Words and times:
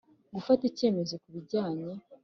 Gufata 0.35 0.63
icyemezo 0.69 1.13
ku 1.21 1.29
bijyanye 1.35 1.91